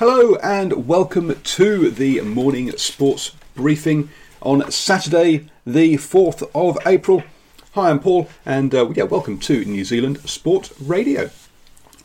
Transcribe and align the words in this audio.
Hello 0.00 0.36
and 0.36 0.88
welcome 0.88 1.38
to 1.42 1.90
the 1.90 2.22
morning 2.22 2.74
sports 2.78 3.36
briefing 3.54 4.08
on 4.40 4.70
Saturday, 4.70 5.50
the 5.66 5.96
4th 5.96 6.50
of 6.54 6.78
April. 6.86 7.22
Hi, 7.74 7.90
I'm 7.90 8.00
Paul, 8.00 8.26
and 8.46 8.74
uh, 8.74 8.88
yeah, 8.94 9.02
welcome 9.02 9.38
to 9.40 9.62
New 9.66 9.84
Zealand 9.84 10.26
Sport 10.26 10.72
Radio. 10.80 11.28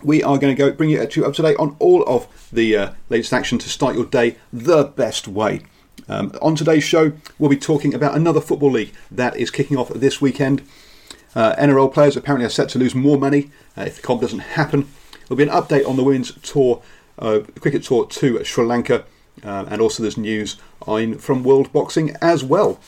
We 0.03 0.21
are 0.21 0.37
going 0.37 0.53
to 0.53 0.61
go 0.61 0.73
bring 0.73 0.89
you 0.89 1.01
up 1.01 1.09
to 1.09 1.41
date 1.41 1.55
on 1.55 1.77
all 1.79 2.03
of 2.03 2.27
the 2.51 2.75
uh, 2.75 2.93
latest 3.07 3.31
action 3.31 3.59
to 3.59 3.69
start 3.69 3.95
your 3.95 4.03
day 4.03 4.35
the 4.51 4.83
best 4.83 5.29
way. 5.29 5.61
Um, 6.09 6.33
on 6.41 6.57
today's 6.57 6.83
show, 6.83 7.13
we'll 7.39 7.49
be 7.49 7.55
talking 7.55 7.93
about 7.93 8.13
another 8.13 8.41
football 8.41 8.71
league 8.71 8.91
that 9.09 9.37
is 9.37 9.49
kicking 9.49 9.77
off 9.77 9.87
this 9.87 10.19
weekend. 10.19 10.63
Uh, 11.33 11.55
NRL 11.55 11.93
players 11.93 12.17
apparently 12.17 12.45
are 12.45 12.49
set 12.49 12.67
to 12.71 12.77
lose 12.77 12.93
more 12.93 13.17
money 13.17 13.51
uh, 13.77 13.83
if 13.83 13.95
the 13.95 14.01
comp 14.01 14.19
doesn't 14.19 14.39
happen. 14.39 14.89
There'll 15.27 15.37
be 15.37 15.43
an 15.43 15.49
update 15.49 15.87
on 15.87 15.95
the 15.95 16.03
women's 16.03 16.33
tour 16.41 16.83
uh, 17.19 17.39
cricket 17.59 17.83
tour 17.83 18.05
to 18.05 18.43
Sri 18.43 18.65
Lanka, 18.65 19.05
uh, 19.43 19.65
and 19.69 19.81
also 19.81 20.01
there's 20.01 20.17
news 20.17 20.57
on, 20.87 21.17
from 21.17 21.43
World 21.43 21.71
Boxing 21.71 22.15
as 22.21 22.43
well. 22.43 22.79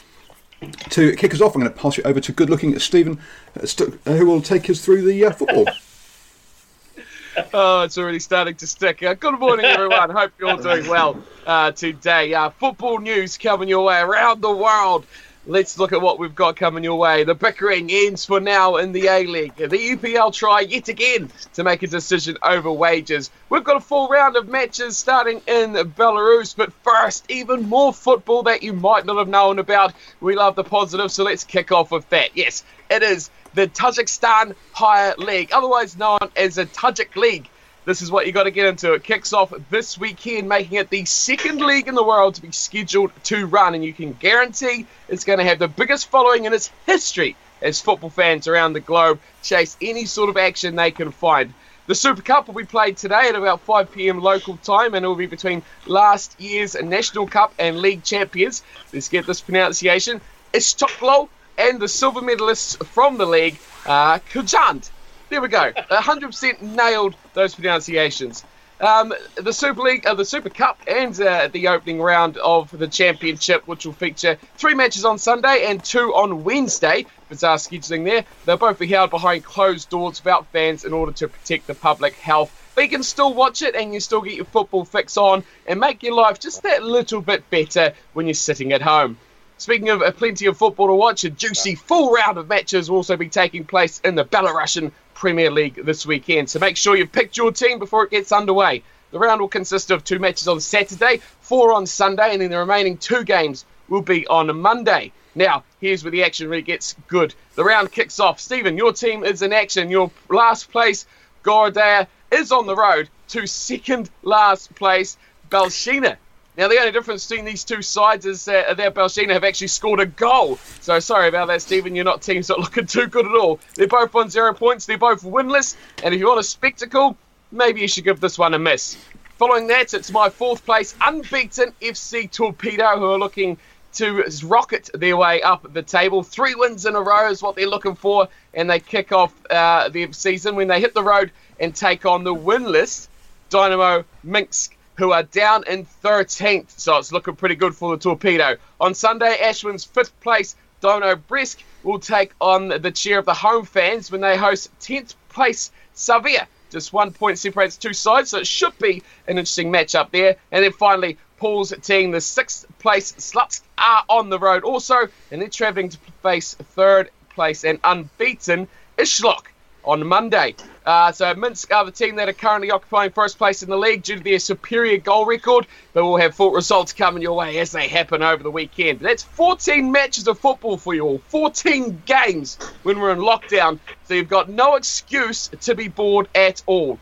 To 0.90 1.16
kick 1.16 1.34
us 1.34 1.42
off, 1.42 1.56
I'm 1.56 1.62
going 1.62 1.72
to 1.72 1.80
pass 1.80 1.98
you 1.98 2.04
over 2.04 2.20
to 2.20 2.32
good 2.32 2.50
looking 2.50 2.78
Stephen, 2.80 3.20
uh, 3.56 3.66
St- 3.66 3.94
who 4.06 4.26
will 4.26 4.42
take 4.42 4.70
us 4.70 4.84
through 4.84 5.04
the 5.04 5.26
uh, 5.26 5.32
football. 5.32 5.68
oh, 7.54 7.84
it's 7.84 7.98
already 7.98 8.20
starting 8.20 8.56
to 8.56 8.66
stick. 8.66 9.04
Uh, 9.04 9.14
good 9.14 9.40
morning, 9.40 9.66
everyone. 9.66 10.10
Hope 10.10 10.32
you're 10.40 10.50
all 10.50 10.58
doing 10.58 10.88
well 10.88 11.22
uh, 11.46 11.72
today. 11.72 12.34
Uh, 12.34 12.50
football 12.50 12.98
news 12.98 13.38
coming 13.38 13.70
your 13.70 13.86
way 13.86 14.00
around 14.00 14.42
the 14.42 14.52
world. 14.52 15.06
Let's 15.50 15.80
look 15.80 15.94
at 15.94 16.02
what 16.02 16.20
we've 16.20 16.36
got 16.36 16.58
coming 16.58 16.84
your 16.84 17.00
way. 17.00 17.24
The 17.24 17.34
bickering 17.34 17.90
ends 17.90 18.26
for 18.26 18.42
now 18.42 18.76
in 18.76 18.92
the 18.92 19.08
A 19.08 19.26
League. 19.26 19.56
The 19.56 19.70
EPL 19.70 20.34
try 20.34 20.60
yet 20.60 20.90
again 20.90 21.32
to 21.54 21.64
make 21.64 21.84
a 21.84 21.88
decision 21.88 22.38
over 22.44 22.70
wages. 22.70 23.32
We've 23.50 23.64
got 23.64 23.78
a 23.78 23.80
full 23.80 24.10
round 24.10 24.36
of 24.36 24.50
matches 24.50 24.98
starting 24.98 25.42
in 25.48 25.72
Belarus, 25.72 26.54
but 26.54 26.74
first, 26.84 27.32
even 27.32 27.70
more 27.70 27.94
football 27.94 28.44
that 28.44 28.62
you 28.62 28.74
might 28.74 29.06
not 29.06 29.20
have 29.20 29.30
known 29.30 29.58
about. 29.58 29.94
We 30.20 30.36
love 30.36 30.56
the 30.56 30.66
positive, 30.66 31.14
so 31.14 31.24
let's 31.24 31.46
kick 31.46 31.72
off 31.72 31.92
with 31.92 32.10
that. 32.10 32.32
Yes, 32.36 32.66
it 32.92 33.02
is 33.02 33.30
the 33.54 33.68
Tajikistan 33.68 34.54
Higher 34.74 35.16
League, 35.18 35.54
otherwise 35.54 35.98
known 35.98 36.20
as 36.36 36.56
the 36.56 36.66
Tajik 36.66 37.16
League. 37.16 37.48
This 37.88 38.02
is 38.02 38.12
what 38.12 38.28
you 38.28 38.34
got 38.34 38.44
to 38.44 38.52
get 38.52 38.66
into. 38.66 38.92
It 38.92 39.06
kicks 39.06 39.32
off 39.32 39.54
this 39.70 39.98
weekend, 39.98 40.50
making 40.50 40.78
it 40.78 40.90
the 40.90 41.06
second 41.06 41.62
league 41.62 41.88
in 41.88 41.96
the 41.96 42.04
world 42.04 42.36
to 42.36 42.42
be 42.42 42.52
scheduled 42.52 43.12
to 43.24 43.46
run, 43.48 43.76
and 43.76 43.86
you 43.86 43.94
can 43.94 44.12
guarantee 44.12 44.86
it's 45.08 45.24
going 45.24 45.40
to 45.40 45.46
have 45.46 45.58
the 45.58 45.70
biggest 45.70 46.10
following 46.10 46.44
in 46.44 46.52
its 46.52 46.70
history 46.86 47.38
as 47.62 47.80
football 47.80 48.10
fans 48.10 48.46
around 48.46 48.74
the 48.74 48.82
globe 48.82 49.22
chase 49.42 49.78
any 49.82 50.04
sort 50.04 50.30
of 50.30 50.36
action 50.36 50.76
they 50.76 50.92
can 50.92 51.12
find. 51.12 51.54
The 51.86 51.96
Super 51.96 52.22
Cup 52.22 52.48
will 52.48 52.56
be 52.56 52.66
played 52.66 52.98
today 52.98 53.30
at 53.30 53.36
about 53.36 53.62
5 53.62 53.90
pm 53.94 54.20
local 54.20 54.58
time, 54.58 54.94
and 54.94 55.06
it 55.06 55.08
will 55.08 55.16
be 55.16 55.26
between 55.26 55.64
last 55.86 56.38
year's 56.42 56.76
National 56.76 57.26
Cup 57.26 57.54
and 57.58 57.80
League 57.80 58.04
champions. 58.04 58.64
Let's 58.92 59.08
get 59.08 59.26
this 59.26 59.40
pronunciation: 59.40 60.20
Istoklal 60.54 61.30
and 61.58 61.80
the 61.80 61.88
silver 61.88 62.20
medalists 62.20 62.86
from 62.88 63.18
the 63.18 63.26
league, 63.26 63.58
uh, 63.86 64.20
Khujand. 64.30 64.90
There 65.30 65.42
we 65.42 65.50
go. 65.50 65.74
100% 65.74 66.62
nailed 66.62 67.16
those 67.34 67.54
pronunciations. 67.54 68.46
Um, 68.80 69.14
the 69.36 69.52
Super 69.52 69.82
League, 69.82 70.06
uh, 70.06 70.14
the 70.14 70.24
Super 70.24 70.50
Cup, 70.50 70.80
and 70.88 71.20
uh, 71.20 71.50
the 71.52 71.68
opening 71.68 72.00
round 72.00 72.38
of 72.38 72.70
the 72.78 72.88
Championship, 72.88 73.68
which 73.68 73.86
will 73.86 73.94
feature 73.94 74.38
three 74.56 74.76
matches 74.76 75.04
on 75.04 75.18
Sunday 75.18 75.66
and 75.68 75.84
two 75.84 76.14
on 76.14 76.44
Wednesday. 76.44 77.06
Bizarre 77.28 77.58
scheduling 77.58 78.06
there. 78.06 78.24
They'll 78.46 78.58
both 78.58 78.80
be 78.80 78.88
held 78.88 79.10
behind 79.10 79.44
closed 79.44 79.90
doors 79.90 80.24
without 80.24 80.46
fans 80.48 80.86
in 80.86 80.94
order 80.94 81.12
to 81.14 81.28
protect 81.28 81.68
the 81.68 81.74
public 81.74 82.14
health. 82.16 82.54
But 82.76 82.84
you 82.84 82.90
can 82.90 83.04
still 83.04 83.34
watch 83.34 83.64
it 83.64 83.76
and 83.76 83.94
you 83.94 84.00
still 84.00 84.22
get 84.22 84.36
your 84.36 84.46
football 84.46 84.86
fix 84.86 85.18
on 85.18 85.44
and 85.66 85.80
make 85.80 86.04
your 86.04 86.14
life 86.14 86.40
just 86.40 86.64
that 86.64 86.84
little 86.84 87.20
bit 87.20 87.50
better 87.50 87.94
when 88.14 88.28
you're 88.28 88.36
sitting 88.36 88.72
at 88.72 88.84
home. 88.84 89.18
Speaking 89.60 89.90
of 89.90 90.04
uh, 90.04 90.12
plenty 90.12 90.46
of 90.46 90.56
football 90.56 90.86
to 90.86 90.94
watch, 90.94 91.24
a 91.24 91.32
juicy 91.32 91.74
full 91.74 92.12
round 92.12 92.38
of 92.38 92.48
matches 92.48 92.92
will 92.92 92.98
also 92.98 93.18
be 93.18 93.28
taking 93.28 93.66
place 93.66 94.00
in 94.02 94.14
the 94.14 94.24
Belarusian 94.24 94.92
Premier 95.18 95.50
League 95.50 95.84
this 95.84 96.06
weekend. 96.06 96.48
So 96.48 96.60
make 96.60 96.78
sure 96.78 96.96
you've 96.96 97.12
picked 97.12 97.38
your 97.38 97.52
team 97.52 97.80
before 97.80 98.04
it 98.06 98.12
gets 98.12 98.32
underway. 98.32 98.84
The 99.10 99.18
round 99.18 99.42
will 99.42 99.48
consist 99.48 99.90
of 99.90 100.04
two 100.04 100.20
matches 100.20 100.48
on 100.48 100.60
Saturday, 100.60 101.22
four 101.42 101.74
on 101.74 101.88
Sunday, 101.88 102.34
and 102.34 102.42
then 102.42 102.52
the 102.52 102.60
remaining 102.60 102.98
two 102.98 103.24
games 103.24 103.66
will 103.90 104.04
be 104.04 104.28
on 104.28 104.56
Monday. 104.60 105.12
Now, 105.34 105.64
here's 105.82 106.04
where 106.04 106.12
the 106.12 106.24
action 106.24 106.50
really 106.50 106.62
gets 106.62 106.96
good. 107.08 107.34
The 107.56 107.64
round 107.64 107.92
kicks 107.92 108.20
off. 108.20 108.40
Stephen, 108.40 108.78
your 108.78 108.94
team 108.94 109.24
is 109.24 109.42
in 109.42 109.54
action. 109.54 109.90
Your 109.90 110.12
last 110.30 110.72
place, 110.72 111.08
Gorodeya, 111.44 112.08
is 112.32 112.52
on 112.52 112.68
the 112.68 112.76
road 112.76 113.10
to 113.30 113.48
second 113.48 114.12
last 114.22 114.76
place, 114.76 115.18
Belshina. 115.50 116.18
Now, 116.58 116.68
the 116.68 116.80
only 116.80 116.92
difference 116.92 117.28
between 117.28 117.46
these 117.46 117.64
two 117.64 117.84
sides 117.84 118.26
is 118.26 118.48
uh, 118.48 118.74
that 118.74 118.96
Belshina 118.96 119.34
have 119.34 119.44
actually 119.44 119.68
scored 119.68 120.00
a 120.00 120.08
goal. 120.08 120.58
So, 120.82 121.00
sorry 121.00 121.28
about 121.28 121.50
that, 121.50 121.62
Stephen. 121.62 121.96
You're 121.96 122.04
not 122.04 122.24
teams 122.24 122.50
not 122.50 122.60
looking 122.60 122.88
too 122.88 123.06
good 123.06 123.28
at 123.28 123.36
all. 123.36 123.60
They're 123.76 123.88
both 123.88 124.16
on 124.16 124.32
zero 124.32 124.56
points. 124.56 124.88
They're 124.88 124.98
both 124.98 125.22
winless. 125.22 125.76
And 126.04 126.16
if 126.16 126.20
you 126.20 126.28
want 126.28 126.40
a 126.40 126.44
spectacle, 126.44 127.16
maybe 127.52 127.82
you 127.82 127.88
should 127.88 128.06
give 128.06 128.20
this 128.20 128.40
one 128.40 128.56
a 128.56 128.60
miss. 128.60 128.98
Following 129.38 129.68
that, 129.68 129.94
it's 129.94 130.12
my 130.12 130.30
fourth 130.30 130.66
place, 130.66 130.96
unbeaten 131.00 131.74
FC 131.80 132.32
Torpedo, 132.32 132.98
who 132.98 133.12
are 133.12 133.20
looking 133.20 133.60
to 133.94 134.24
rocket 134.44 134.90
their 134.96 135.16
way 135.16 135.44
up 135.44 135.72
the 135.74 135.84
table. 135.84 136.24
Three 136.24 136.56
wins 136.56 136.88
in 136.88 136.96
a 136.96 137.02
row 137.02 137.30
is 137.30 137.44
what 137.44 137.56
they're 137.56 137.68
looking 137.68 137.96
for, 137.96 138.30
and 138.56 138.68
they 138.68 138.80
kick 138.80 139.12
off 139.12 139.32
uh, 139.52 139.90
the 139.90 140.12
season 140.12 140.56
when 140.56 140.68
they 140.68 140.80
hit 140.80 140.96
the 140.96 141.04
road 141.04 141.32
and 141.60 141.76
take 141.76 142.08
on 142.08 142.24
the 142.24 142.34
winless 142.34 143.10
Dynamo 143.50 144.04
Minsk 144.24 144.77
who 144.98 145.12
are 145.12 145.24
down 145.24 145.64
in 145.68 145.86
13th. 146.04 146.72
So 146.78 146.98
it's 146.98 147.12
looking 147.12 147.36
pretty 147.36 147.56
good 147.56 147.76
for 147.76 147.96
the 147.96 148.02
Torpedo. 148.02 148.58
On 148.82 148.94
Sunday, 148.94 149.38
Ashwin's 149.42 149.84
fifth 149.84 150.20
place, 150.20 150.56
Dono 150.82 151.16
Brisk, 151.16 151.64
will 151.84 152.00
take 152.00 152.34
on 152.42 152.70
the 152.70 152.92
cheer 152.92 153.20
of 153.20 153.26
the 153.26 153.34
home 153.34 153.66
fans 153.66 154.12
when 154.12 154.22
they 154.22 154.38
host 154.38 154.70
10th 154.80 155.16
place 155.30 155.72
Savia. 155.96 156.48
Just 156.70 156.92
one 156.92 157.12
point 157.12 157.40
separates 157.40 157.78
two 157.78 157.94
sides, 157.94 158.32
so 158.32 158.40
it 158.40 158.48
should 158.48 158.78
be 158.78 159.02
an 159.28 159.38
interesting 159.38 159.72
match 159.72 159.96
up 159.96 160.12
there. 160.12 160.36
And 160.52 160.64
then 160.64 160.74
finally, 160.74 161.18
Paul's 161.38 161.74
team, 161.82 162.12
the 162.12 162.20
sixth 162.20 162.66
place 162.80 163.14
Slutsk, 163.14 163.62
are 163.78 164.04
on 164.10 164.30
the 164.30 164.40
road 164.40 164.64
also, 164.64 165.08
and 165.32 165.42
they're 165.42 165.48
travelling 165.48 165.90
to 165.90 165.98
face 166.22 166.56
third 166.56 167.10
place 167.30 167.64
and 167.64 167.80
unbeaten 167.84 168.68
Isloch 168.98 169.46
on 169.86 170.06
Monday. 170.06 170.56
Uh, 170.88 171.12
so 171.12 171.34
Minsk 171.36 171.74
are 171.74 171.84
the 171.84 171.92
team 171.92 172.16
that 172.16 172.30
are 172.30 172.34
currently 172.34 172.72
occupying 172.72 173.12
first 173.12 173.38
place 173.38 173.62
in 173.62 173.70
the 173.70 173.78
league 173.78 174.04
due 174.04 174.16
to 174.16 174.24
their 174.24 174.40
superior 174.40 174.96
goal 174.96 175.26
record, 175.26 175.68
but 175.92 176.06
we'll 176.06 176.16
have 176.16 176.34
full 176.34 176.52
results 176.52 176.94
coming 176.94 177.22
your 177.22 177.36
way 177.36 177.58
as 177.58 177.74
they 177.74 177.90
happen 177.90 178.24
over 178.24 178.42
the 178.42 178.50
weekend. 178.50 179.02
That's 179.02 179.22
14 179.22 179.92
matches 179.92 180.30
of 180.30 180.40
football 180.40 180.78
for 180.78 180.96
you 180.96 181.04
all, 181.04 181.18
14 181.28 182.04
games 182.06 182.58
when 182.84 183.02
we're 183.02 183.12
in 183.12 183.20
lockdown, 183.20 183.80
so 184.06 184.14
you've 184.14 184.30
got 184.30 184.48
no 184.48 184.76
excuse 184.76 185.50
to 185.50 185.76
be 185.76 185.90
bored 185.90 186.30
at 186.34 186.64
all. 186.68 186.98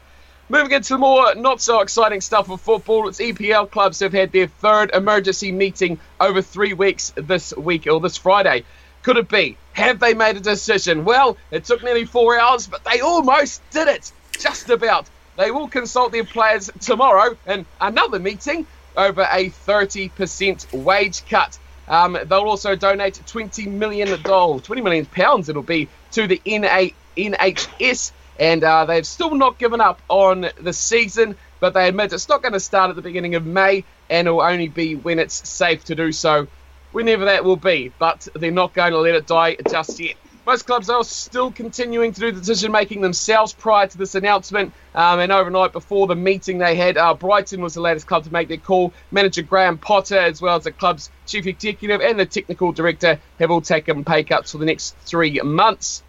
Moving 0.50 0.72
into 0.72 0.98
more 0.98 1.36
not 1.36 1.62
so 1.62 1.82
exciting 1.82 2.22
stuff 2.22 2.50
of 2.50 2.62
football, 2.62 3.08
its 3.08 3.20
EPL 3.20 3.70
clubs 3.70 4.00
have 4.00 4.14
had 4.14 4.32
their 4.32 4.48
third 4.48 4.96
emergency 4.96 5.52
meeting 5.52 6.00
over 6.20 6.42
three 6.42 6.74
weeks 6.74 7.14
this 7.16 7.56
week 7.56 7.86
or 7.86 8.00
this 8.00 8.18
Friday. 8.18 8.64
Could 9.04 9.18
it 9.18 9.30
be? 9.30 9.58
Have 9.76 10.00
they 10.00 10.14
made 10.14 10.38
a 10.38 10.40
decision? 10.40 11.04
Well, 11.04 11.38
it 11.52 11.66
took 11.66 11.84
nearly 11.84 12.06
four 12.06 12.40
hours, 12.40 12.66
but 12.66 12.84
they 12.86 13.02
almost 13.02 13.62
did 13.72 13.90
it. 13.90 14.12
Just 14.40 14.70
about. 14.70 15.06
They 15.38 15.52
will 15.52 15.68
consult 15.68 16.14
their 16.14 16.24
players 16.24 16.72
tomorrow 16.80 17.38
in 17.46 17.66
another 17.82 18.20
meeting 18.20 18.66
over 18.96 19.24
a 19.24 19.50
30% 19.50 20.84
wage 20.84 21.26
cut. 21.28 21.60
Um, 21.90 22.18
they'll 22.26 22.40
also 22.40 22.76
donate 22.78 23.22
20 23.28 23.68
million 23.68 24.22
dollars, 24.22 24.62
20 24.64 24.82
million 24.82 25.06
pounds 25.06 25.50
it'll 25.50 25.62
be 25.62 25.90
to 26.14 26.26
the 26.26 26.42
NHS 26.46 28.12
and 28.40 28.64
uh, 28.64 28.86
they've 28.86 29.06
still 29.06 29.36
not 29.36 29.58
given 29.58 29.82
up 29.82 30.02
on 30.10 30.50
the 30.62 30.74
season, 30.74 31.36
but 31.60 31.74
they 31.74 31.88
admit 31.88 32.14
it's 32.14 32.30
not 32.30 32.42
going 32.42 32.54
to 32.54 32.60
start 32.60 32.90
at 32.90 32.96
the 32.96 33.02
beginning 33.02 33.36
of 33.36 33.46
May, 33.46 33.84
and 34.10 34.28
it'll 34.28 34.42
only 34.42 34.68
be 34.68 34.96
when 34.96 35.20
it's 35.20 35.48
safe 35.48 35.86
to 35.86 35.96
do 35.96 36.12
so, 36.12 36.48
whenever 36.96 37.26
that 37.26 37.44
will 37.44 37.58
be. 37.58 37.92
But 38.00 38.28
they're 38.34 38.52
not 38.52 38.74
going 38.74 38.94
to 38.94 39.00
let 39.00 39.16
it 39.16 39.28
die 39.28 39.58
just 39.70 40.00
yet. 40.00 40.16
Most 40.46 40.68
clubs 40.68 40.90
are 40.90 41.04
still 41.04 41.52
continuing 41.52 42.14
to 42.14 42.20
do 42.20 42.32
the 42.32 42.40
decision 42.40 42.72
making 42.72 43.02
themselves 43.02 43.52
prior 43.52 43.88
to 43.88 43.98
this 43.98 44.16
announcement. 44.16 44.74
Um, 44.94 45.20
and 45.20 45.32
overnight, 45.32 45.74
before 45.74 46.08
the 46.08 46.16
meeting 46.16 46.60
they 46.60 46.76
had, 46.76 46.98
uh, 46.98 47.16
Brighton 47.16 47.62
was 47.62 47.74
the 47.74 47.82
latest 47.82 48.08
club 48.08 48.24
to 48.24 48.32
make 48.32 48.48
their 48.48 48.58
call. 48.58 48.94
Manager 49.12 49.42
Graham 49.42 49.78
Potter, 49.78 50.18
as 50.18 50.42
well 50.42 50.56
as 50.56 50.64
the 50.64 50.72
club's 50.72 51.10
chief 51.26 51.48
executive 51.48 52.00
and 52.00 52.20
the 52.20 52.26
technical 52.26 52.72
director, 52.72 53.20
have 53.40 53.52
all 53.52 53.62
taken 53.62 54.06
pay 54.06 54.24
cuts 54.24 54.52
for 54.52 54.60
the 54.60 54.66
next 54.66 54.96
three 55.00 55.40
months. 55.42 56.04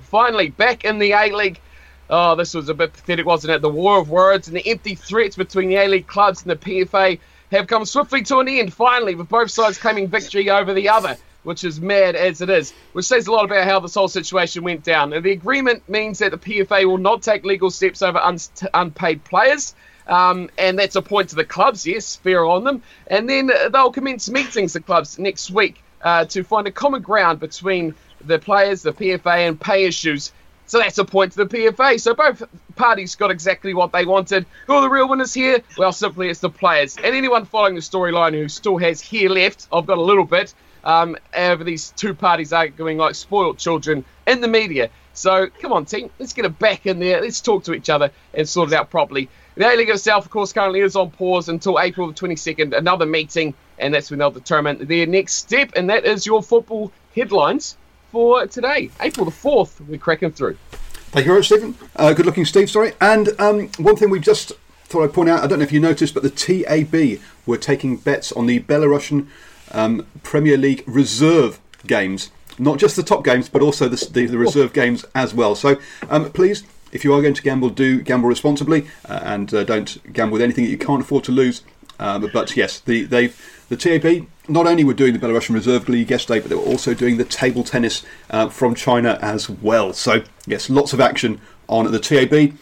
Finally, 0.00 0.50
back 0.50 0.84
in 0.84 0.98
the 0.98 1.12
A 1.12 1.34
League. 1.34 1.60
Oh, 2.08 2.36
this 2.36 2.54
was 2.54 2.68
a 2.68 2.74
bit 2.74 2.92
pathetic, 2.92 3.26
wasn't 3.26 3.52
it? 3.52 3.62
The 3.62 3.68
war 3.68 3.98
of 3.98 4.08
words 4.08 4.46
and 4.46 4.56
the 4.56 4.66
empty 4.68 4.94
threats 4.94 5.34
between 5.34 5.68
the 5.68 5.76
A 5.76 5.88
League 5.88 6.06
clubs 6.06 6.42
and 6.42 6.50
the 6.52 6.56
PFA 6.56 7.18
have 7.50 7.66
come 7.66 7.84
swiftly 7.84 8.22
to 8.22 8.38
an 8.38 8.48
end, 8.48 8.72
finally, 8.72 9.14
with 9.14 9.28
both 9.28 9.50
sides 9.50 9.78
claiming 9.78 10.08
victory 10.08 10.50
over 10.50 10.74
the 10.74 10.88
other, 10.88 11.16
which 11.42 11.64
is 11.64 11.80
mad 11.80 12.16
as 12.16 12.40
it 12.40 12.50
is, 12.50 12.72
which 12.92 13.06
says 13.06 13.26
a 13.26 13.32
lot 13.32 13.44
about 13.44 13.64
how 13.64 13.80
this 13.80 13.94
whole 13.94 14.08
situation 14.08 14.64
went 14.64 14.82
down. 14.82 15.12
And 15.12 15.24
the 15.24 15.32
agreement 15.32 15.88
means 15.88 16.18
that 16.18 16.32
the 16.32 16.38
PFA 16.38 16.84
will 16.86 16.98
not 16.98 17.22
take 17.22 17.44
legal 17.44 17.70
steps 17.70 18.02
over 18.02 18.18
un- 18.18 18.38
unpaid 18.74 19.24
players. 19.24 19.74
Um, 20.06 20.50
and 20.56 20.78
that's 20.78 20.94
a 20.94 21.02
point 21.02 21.30
to 21.30 21.36
the 21.36 21.44
clubs, 21.44 21.86
yes, 21.86 22.16
fair 22.16 22.44
on 22.46 22.64
them. 22.64 22.82
And 23.08 23.28
then 23.28 23.50
they'll 23.72 23.90
commence 23.90 24.30
meetings, 24.30 24.72
the 24.72 24.80
clubs, 24.80 25.18
next 25.18 25.50
week 25.50 25.82
uh, 26.02 26.24
to 26.26 26.44
find 26.44 26.66
a 26.66 26.70
common 26.70 27.02
ground 27.02 27.40
between 27.40 27.94
the 28.24 28.38
players, 28.38 28.82
the 28.82 28.92
PFA, 28.92 29.48
and 29.48 29.60
pay 29.60 29.84
issues. 29.84 30.32
So 30.66 30.78
that's 30.78 30.98
a 30.98 31.04
point 31.04 31.32
to 31.32 31.44
the 31.44 31.46
PFA. 31.46 32.00
So 32.00 32.14
both 32.14 32.42
parties 32.74 33.14
got 33.14 33.30
exactly 33.30 33.72
what 33.72 33.92
they 33.92 34.04
wanted. 34.04 34.46
Who 34.66 34.74
are 34.74 34.82
the 34.82 34.90
real 34.90 35.08
winners 35.08 35.32
here? 35.32 35.60
Well, 35.78 35.92
simply 35.92 36.28
it's 36.28 36.40
the 36.40 36.50
players. 36.50 36.96
And 36.96 37.06
anyone 37.06 37.44
following 37.44 37.76
the 37.76 37.80
storyline 37.80 38.32
who 38.32 38.48
still 38.48 38.76
has 38.78 39.00
hair 39.00 39.28
left, 39.28 39.68
I've 39.72 39.86
got 39.86 39.98
a 39.98 40.02
little 40.02 40.24
bit, 40.24 40.54
um, 40.82 41.16
over 41.36 41.64
these 41.64 41.90
two 41.90 42.14
parties 42.14 42.52
arguing 42.52 42.98
like 42.98 43.14
spoiled 43.14 43.58
children 43.58 44.04
in 44.26 44.40
the 44.40 44.48
media. 44.48 44.90
So 45.12 45.46
come 45.46 45.72
on, 45.72 45.86
team, 45.86 46.10
let's 46.18 46.32
get 46.32 46.44
it 46.44 46.58
back 46.58 46.86
in 46.86 46.98
there. 46.98 47.20
Let's 47.20 47.40
talk 47.40 47.64
to 47.64 47.74
each 47.74 47.88
other 47.88 48.10
and 48.34 48.48
sort 48.48 48.72
it 48.72 48.74
out 48.74 48.90
properly. 48.90 49.28
The 49.54 49.72
A 49.72 49.74
League 49.74 49.88
itself, 49.88 50.26
of 50.26 50.30
course, 50.30 50.52
currently 50.52 50.80
is 50.80 50.96
on 50.96 51.10
pause 51.10 51.48
until 51.48 51.80
April 51.80 52.08
the 52.08 52.14
22nd. 52.14 52.76
Another 52.76 53.06
meeting, 53.06 53.54
and 53.78 53.94
that's 53.94 54.10
when 54.10 54.18
they'll 54.18 54.30
determine 54.30 54.84
their 54.86 55.06
next 55.06 55.34
step. 55.34 55.72
And 55.74 55.88
that 55.90 56.04
is 56.04 56.26
your 56.26 56.42
football 56.42 56.92
headlines 57.14 57.76
for 58.16 58.46
today, 58.46 58.90
April 58.98 59.26
the 59.26 59.30
4th. 59.30 59.86
We're 59.86 59.98
cracking 59.98 60.30
through. 60.30 60.56
Thank 60.70 61.26
you 61.26 61.32
very 61.32 61.40
much, 61.40 61.48
Stephen. 61.48 61.76
Uh, 61.96 62.14
good 62.14 62.24
looking, 62.24 62.46
Steve, 62.46 62.70
sorry. 62.70 62.94
And 62.98 63.38
um, 63.38 63.68
one 63.76 63.94
thing 63.94 64.08
we 64.08 64.20
just 64.20 64.52
thought 64.84 65.04
I'd 65.04 65.12
point 65.12 65.28
out 65.28 65.44
I 65.44 65.46
don't 65.46 65.58
know 65.58 65.64
if 65.64 65.70
you 65.70 65.80
noticed, 65.80 66.14
but 66.14 66.22
the 66.22 66.30
TAB 66.30 67.20
were 67.44 67.58
taking 67.58 67.98
bets 67.98 68.32
on 68.32 68.46
the 68.46 68.60
Belarusian 68.60 69.26
um, 69.72 70.06
Premier 70.22 70.56
League 70.56 70.82
reserve 70.86 71.60
games. 71.86 72.30
Not 72.58 72.78
just 72.78 72.96
the 72.96 73.02
top 73.02 73.22
games, 73.22 73.50
but 73.50 73.60
also 73.60 73.86
the, 73.86 74.02
the, 74.10 74.24
the 74.24 74.38
reserve 74.38 74.72
games 74.72 75.04
as 75.14 75.34
well. 75.34 75.54
So 75.54 75.76
um, 76.08 76.32
please, 76.32 76.64
if 76.92 77.04
you 77.04 77.12
are 77.12 77.20
going 77.20 77.34
to 77.34 77.42
gamble, 77.42 77.68
do 77.68 78.00
gamble 78.00 78.30
responsibly 78.30 78.86
uh, 79.06 79.20
and 79.24 79.52
uh, 79.52 79.62
don't 79.62 80.10
gamble 80.14 80.32
with 80.32 80.42
anything 80.42 80.64
that 80.64 80.70
you 80.70 80.78
can't 80.78 81.02
afford 81.02 81.24
to 81.24 81.32
lose. 81.32 81.64
Um, 81.98 82.30
but 82.32 82.56
yes, 82.56 82.80
the, 82.80 83.04
they've 83.04 83.55
the 83.68 83.76
TAB 83.76 84.26
not 84.48 84.66
only 84.66 84.84
were 84.84 84.94
doing 84.94 85.12
the 85.12 85.18
Belarusian 85.18 85.54
Reserve 85.54 85.88
League 85.88 86.10
yesterday, 86.10 86.40
but 86.40 86.48
they 86.48 86.54
were 86.54 86.62
also 86.62 86.94
doing 86.94 87.16
the 87.16 87.24
table 87.24 87.64
tennis 87.64 88.04
uh, 88.30 88.48
from 88.48 88.74
China 88.74 89.18
as 89.20 89.50
well. 89.50 89.92
So, 89.92 90.22
yes, 90.46 90.70
lots 90.70 90.92
of 90.92 91.00
action 91.00 91.40
on 91.68 91.90
the 91.90 91.98
TAB. 91.98 92.56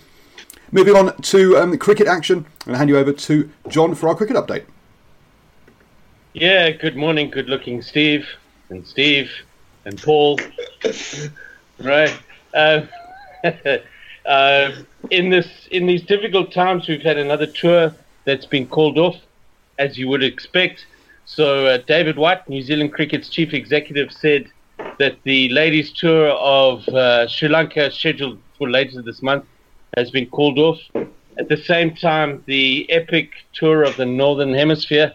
Moving 0.72 0.96
on 0.96 1.16
to 1.22 1.58
um, 1.58 1.76
cricket 1.78 2.06
action, 2.06 2.46
to 2.60 2.76
hand 2.76 2.88
you 2.88 2.96
over 2.96 3.12
to 3.12 3.50
John 3.68 3.94
for 3.94 4.08
our 4.08 4.14
cricket 4.14 4.36
update. 4.36 4.64
Yeah, 6.32 6.70
good 6.70 6.96
morning, 6.96 7.30
good 7.30 7.48
looking 7.48 7.80
Steve, 7.82 8.26
and 8.70 8.84
Steve, 8.86 9.30
and 9.84 10.02
Paul. 10.02 10.40
right. 11.78 12.18
Uh, 12.52 12.86
uh, 14.26 14.72
in 15.10 15.28
this, 15.28 15.68
in 15.70 15.86
these 15.86 16.02
difficult 16.02 16.50
times, 16.50 16.88
we've 16.88 17.02
had 17.02 17.18
another 17.18 17.46
tour 17.46 17.94
that's 18.24 18.46
been 18.46 18.66
called 18.66 18.98
off, 18.98 19.16
as 19.78 19.98
you 19.98 20.08
would 20.08 20.24
expect. 20.24 20.86
So 21.26 21.66
uh, 21.66 21.78
David 21.78 22.16
White, 22.16 22.48
New 22.48 22.62
Zealand 22.62 22.92
Cricket's 22.92 23.28
chief 23.28 23.54
executive, 23.54 24.12
said 24.12 24.50
that 24.98 25.16
the 25.24 25.48
ladies' 25.48 25.92
tour 25.92 26.28
of 26.28 26.86
uh, 26.88 27.26
Sri 27.26 27.48
Lanka, 27.48 27.90
scheduled 27.90 28.38
for 28.58 28.70
later 28.70 29.02
this 29.02 29.22
month, 29.22 29.44
has 29.96 30.10
been 30.10 30.26
called 30.26 30.58
off. 30.58 30.78
At 31.38 31.48
the 31.48 31.56
same 31.56 31.94
time, 31.94 32.44
the 32.46 32.90
epic 32.90 33.30
tour 33.54 33.82
of 33.82 33.96
the 33.96 34.06
Northern 34.06 34.54
Hemisphere 34.54 35.12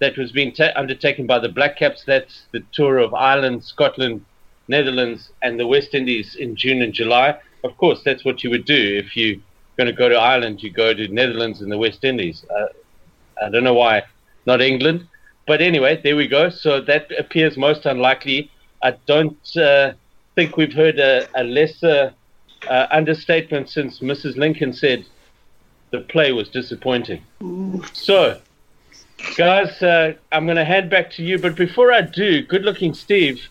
that 0.00 0.16
was 0.16 0.32
being 0.32 0.52
ta- 0.52 0.72
undertaken 0.76 1.26
by 1.26 1.38
the 1.38 1.48
Black 1.48 1.76
Caps, 1.76 2.04
that's 2.06 2.46
the 2.52 2.60
tour 2.72 2.98
of 2.98 3.14
Ireland, 3.14 3.62
Scotland, 3.62 4.24
Netherlands, 4.66 5.30
and 5.42 5.60
the 5.60 5.66
West 5.66 5.94
Indies 5.94 6.36
in 6.36 6.56
June 6.56 6.82
and 6.82 6.92
July. 6.92 7.36
Of 7.62 7.76
course, 7.76 8.00
that's 8.04 8.24
what 8.24 8.42
you 8.42 8.50
would 8.50 8.64
do 8.64 9.02
if 9.04 9.16
you're 9.16 9.36
going 9.76 9.86
to 9.86 9.92
go 9.92 10.08
to 10.08 10.16
Ireland, 10.16 10.62
you 10.62 10.70
go 10.70 10.94
to 10.94 11.08
Netherlands 11.08 11.60
and 11.60 11.70
the 11.70 11.78
West 11.78 12.02
Indies. 12.02 12.44
Uh, 12.50 12.66
I 13.44 13.50
don't 13.50 13.64
know 13.64 13.74
why 13.74 14.02
not 14.46 14.60
England. 14.60 15.06
But 15.50 15.60
anyway, 15.60 16.00
there 16.00 16.14
we 16.14 16.28
go. 16.28 16.48
So 16.48 16.80
that 16.82 17.10
appears 17.18 17.56
most 17.56 17.84
unlikely. 17.84 18.52
I 18.84 18.92
don't 19.06 19.56
uh, 19.56 19.94
think 20.36 20.56
we've 20.56 20.72
heard 20.72 21.00
a, 21.00 21.26
a 21.34 21.42
lesser 21.42 22.14
uh, 22.68 22.86
understatement 22.92 23.68
since 23.68 23.98
Mrs. 23.98 24.36
Lincoln 24.36 24.72
said 24.72 25.06
the 25.90 26.02
play 26.02 26.30
was 26.30 26.48
disappointing. 26.50 27.24
So, 27.92 28.40
guys, 29.36 29.82
uh, 29.82 30.12
I'm 30.30 30.44
going 30.46 30.56
to 30.56 30.64
hand 30.64 30.88
back 30.88 31.10
to 31.14 31.24
you. 31.24 31.36
But 31.36 31.56
before 31.56 31.90
I 31.90 32.02
do, 32.02 32.42
good 32.42 32.62
looking 32.62 32.94
Steve, 32.94 33.48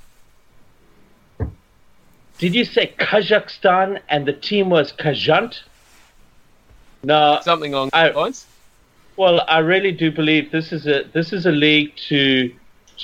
did 2.38 2.56
you 2.56 2.64
say 2.64 2.94
Kazakhstan 2.98 4.00
and 4.08 4.26
the 4.26 4.32
team 4.32 4.70
was 4.70 4.94
Kajant? 4.94 5.64
No, 7.04 7.42
something 7.44 7.74
along 7.74 7.90
those 7.92 8.16
lines. 8.16 8.46
Well, 9.20 9.44
I 9.50 9.58
really 9.58 9.92
do 9.92 10.14
believe 10.14 10.50
this 10.50 10.72
is 10.72 10.88
a 10.88 11.04
this 11.12 11.34
is 11.34 11.46
a 11.46 11.52
league 11.52 11.94
to 12.08 12.56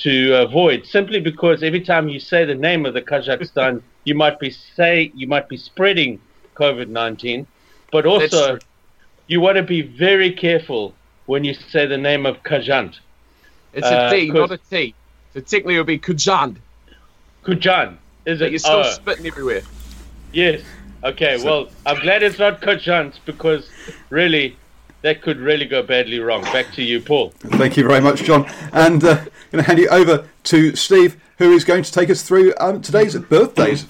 to 0.03 0.35
avoid 0.35 0.85
simply 0.85 1.19
because 1.19 1.61
every 1.61 1.81
time 1.81 2.07
you 2.07 2.21
say 2.21 2.45
the 2.45 2.55
name 2.55 2.85
of 2.85 2.93
the 2.93 3.01
Kazakhstan, 3.01 3.81
you 4.05 4.15
might 4.15 4.39
be 4.39 4.49
say 4.49 5.11
you 5.13 5.27
might 5.27 5.49
be 5.49 5.57
spreading 5.57 6.21
COVID 6.55 6.87
nineteen, 6.87 7.45
but 7.91 8.05
also 8.05 8.57
you 9.27 9.41
want 9.41 9.57
to 9.57 9.63
be 9.63 9.81
very 9.81 10.31
careful 10.31 10.93
when 11.25 11.43
you 11.43 11.53
say 11.53 11.85
the 11.85 11.97
name 11.97 12.25
of 12.25 12.41
Kajant. 12.43 12.97
It's 13.73 13.85
a 13.85 14.09
D, 14.09 14.31
uh, 14.31 14.35
not 14.35 14.51
a 14.51 14.57
T. 14.57 14.95
So 15.33 15.41
technically 15.41 15.75
it 15.75 15.79
would 15.79 15.87
be 15.87 15.99
Khujand. 15.99 16.55
Kujan, 17.43 17.97
is 18.25 18.39
it? 18.39 18.45
But 18.45 18.51
you're 18.51 18.59
still 18.59 18.85
oh. 18.85 18.89
spitting 18.89 19.27
everywhere. 19.27 19.63
Yes. 20.31 20.61
Okay. 21.03 21.37
So, 21.39 21.45
well, 21.45 21.69
I'm 21.85 21.99
glad 21.99 22.23
it's 22.23 22.39
not 22.39 22.61
Kajant 22.61 23.19
because 23.25 23.69
really 24.09 24.55
that 25.01 25.21
could 25.21 25.39
really 25.39 25.65
go 25.65 25.83
badly 25.83 26.19
wrong. 26.19 26.41
Back 26.43 26.71
to 26.73 26.83
you, 26.83 26.99
Paul. 26.99 27.29
Thank 27.39 27.77
you 27.77 27.87
very 27.87 28.01
much, 28.01 28.23
John. 28.23 28.45
And 28.73 29.03
uh, 29.03 29.17
I'm 29.19 29.27
going 29.51 29.63
to 29.63 29.67
hand 29.67 29.79
you 29.79 29.87
over 29.89 30.27
to 30.43 30.75
Steve, 30.75 31.21
who 31.37 31.53
is 31.53 31.63
going 31.63 31.83
to 31.83 31.91
take 31.91 32.09
us 32.09 32.23
through 32.23 32.53
um, 32.59 32.81
today's 32.81 33.15
birthdays. 33.15 33.85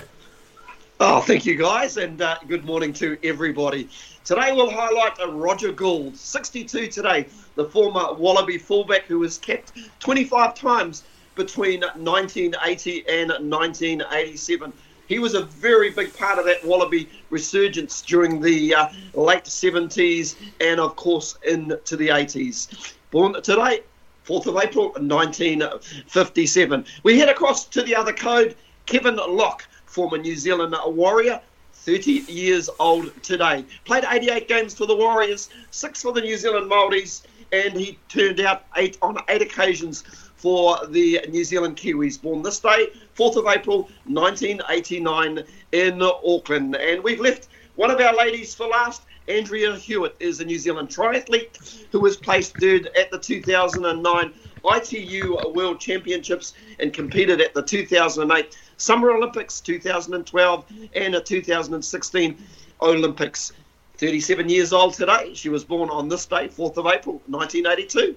Oh, 1.00 1.20
thank 1.20 1.46
you, 1.46 1.56
guys, 1.56 1.98
and 1.98 2.22
uh, 2.22 2.38
good 2.48 2.64
morning 2.64 2.94
to 2.94 3.18
everybody. 3.22 3.90
Today 4.24 4.54
we'll 4.54 4.72
highlight 4.72 5.20
a 5.22 5.28
Roger 5.28 5.72
Gould, 5.72 6.16
62 6.16 6.88
today, 6.88 7.28
the 7.56 7.66
former 7.66 8.14
Wallaby 8.14 8.58
fullback 8.58 9.04
who 9.04 9.20
was 9.20 9.38
kept 9.38 9.74
25 10.00 10.56
times 10.56 11.04
between 11.36 11.82
1980 11.82 13.06
and 13.10 13.30
1987. 13.30 14.74
He 15.08 15.20
was 15.20 15.34
a 15.34 15.44
very 15.44 15.92
big 15.92 16.16
part 16.18 16.40
of 16.40 16.46
that 16.46 16.64
Wallaby 16.66 17.10
resurgence 17.30 18.02
during 18.02 18.42
the 18.42 18.74
uh, 18.74 18.88
late 19.14 19.44
70s 19.46 20.36
and, 20.60 20.80
of 20.80 20.96
course, 20.96 21.38
into 21.46 21.96
the 21.96 22.10
80s. 22.10 22.94
Born 23.12 23.34
today, 23.42 23.82
4th 24.26 24.48
of 24.48 24.58
April 24.58 24.92
1957. 24.98 26.86
We 27.04 27.20
head 27.20 27.30
across 27.30 27.66
to 27.66 27.84
the 27.84 27.96
other 27.96 28.14
code. 28.14 28.56
Kevin 28.86 29.16
Locke, 29.16 29.68
former 29.86 30.18
New 30.18 30.36
Zealand 30.36 30.76
Warrior, 30.86 31.42
30 31.74 32.12
years 32.28 32.70
old 32.80 33.12
today. 33.24 33.64
Played 33.84 34.06
88 34.10 34.48
games 34.48 34.74
for 34.74 34.86
the 34.88 34.96
Warriors, 34.96 35.50
six 35.72 36.02
for 36.02 36.12
the 36.12 36.22
New 36.22 36.38
Zealand 36.38 36.70
Māoris, 36.70 37.22
and 37.52 37.74
he 37.80 38.00
turned 38.10 38.40
out 38.40 38.66
eight 38.76 38.98
on 39.02 39.18
eight 39.30 39.42
occasions 39.42 40.04
for 40.46 40.86
the 40.90 41.20
New 41.32 41.44
Zealand 41.44 41.75
Kiwis. 41.75 42.22
Born 42.22 42.44
this 42.44 42.60
day, 42.60 42.90
4th 43.18 43.36
of 43.36 43.48
April 43.48 43.90
1989 44.06 45.44
in 45.72 46.00
Auckland. 46.04 46.75
And 46.75 47.04
we've 47.04 47.20
left 47.20 47.48
one 47.78 47.90
of 47.90 48.00
our 48.00 48.16
ladies 48.16 48.54
for 48.54 48.68
last. 48.68 49.02
Andrea 49.28 49.75
Hewitt 49.75 50.16
is 50.20 50.42
a 50.42 50.46
New 50.46 50.60
Zealand 50.60 50.90
triathlete 50.90 51.88
who 51.92 52.00
was 52.00 52.16
placed 52.16 52.60
third 52.60 52.92
at 52.96 53.10
the 53.10 53.18
2009 53.18 54.34
ITU 54.64 55.52
World 55.56 55.80
Championships 55.80 56.54
and 56.80 56.94
competed 56.94 57.42
at 57.42 57.56
the 57.56 57.64
2008 57.64 58.56
Summer 58.78 59.10
Olympics, 59.14 59.60
2012, 59.62 60.66
and 60.94 61.16
a 61.16 61.22
2016 61.22 62.38
Olympics. 62.84 63.52
37 63.98 64.48
years 64.50 64.74
old 64.74 64.94
today. 64.94 65.34
She 65.34 65.50
was 65.50 65.64
born 65.64 65.90
on 65.90 66.08
this 66.08 66.28
day, 66.28 66.50
4th 66.50 66.78
of 66.78 66.86
April, 66.86 67.24
1982. 67.25 68.16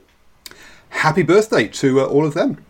Happy 0.90 1.22
birthday 1.22 1.68
to 1.68 2.00
uh, 2.00 2.04
all 2.06 2.26
of 2.26 2.34
them. 2.34 2.64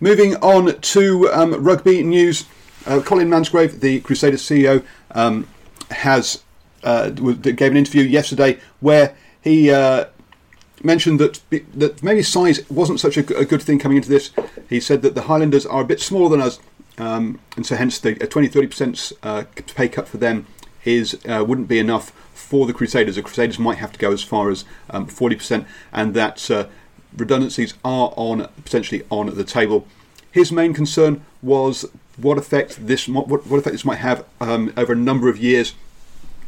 Moving 0.00 0.36
on 0.36 0.78
to 0.78 1.30
um, 1.32 1.64
rugby 1.64 2.02
news, 2.02 2.44
uh, 2.86 3.00
Colin 3.00 3.28
Mansbridge, 3.28 3.80
the 3.80 4.00
Crusaders 4.00 4.42
CEO, 4.42 4.84
um, 5.12 5.48
has 5.90 6.42
uh, 6.82 7.10
gave 7.10 7.70
an 7.70 7.76
interview 7.76 8.02
yesterday 8.02 8.58
where 8.80 9.16
he 9.40 9.70
uh, 9.70 10.06
mentioned 10.82 11.18
that 11.20 11.40
that 11.74 12.02
maybe 12.02 12.22
size 12.22 12.68
wasn't 12.68 13.00
such 13.00 13.16
a, 13.16 13.22
good 13.22 13.62
thing 13.62 13.78
coming 13.78 13.96
into 13.96 14.08
this. 14.08 14.30
He 14.68 14.80
said 14.80 15.02
that 15.02 15.14
the 15.14 15.22
Highlanders 15.22 15.64
are 15.64 15.82
a 15.82 15.86
bit 15.86 16.00
smaller 16.00 16.28
than 16.28 16.40
us, 16.40 16.58
um, 16.98 17.40
and 17.56 17.64
so 17.64 17.76
hence 17.76 17.98
the 17.98 18.14
20 18.14 18.48
30 18.48 18.66
percent 18.66 19.12
uh, 19.22 19.44
pay 19.74 19.88
cut 19.88 20.08
for 20.08 20.18
them 20.18 20.46
is 20.84 21.18
uh, 21.28 21.44
wouldn't 21.46 21.68
be 21.68 21.78
enough 21.78 22.10
for 22.32 22.66
the 22.66 22.72
Crusaders. 22.72 23.16
The 23.16 23.22
Crusaders 23.22 23.58
might 23.58 23.78
have 23.78 23.92
to 23.92 23.98
go 23.98 24.12
as 24.12 24.22
far 24.22 24.50
as 24.50 24.64
um, 24.90 25.06
40%, 25.06 25.66
and 25.92 26.14
that 26.14 26.50
uh, 26.50 26.66
redundancies 27.16 27.74
are 27.84 28.12
on 28.16 28.48
potentially 28.64 29.04
on 29.10 29.34
the 29.34 29.44
table. 29.44 29.86
His 30.30 30.50
main 30.50 30.74
concern 30.74 31.24
was 31.42 31.84
what 32.16 32.38
effect 32.38 32.86
this 32.86 33.08
what, 33.08 33.28
what 33.28 33.58
effect 33.58 33.72
this 33.72 33.84
might 33.84 33.98
have 33.98 34.24
um, 34.40 34.72
over 34.76 34.92
a 34.92 34.96
number 34.96 35.28
of 35.28 35.38
years 35.38 35.74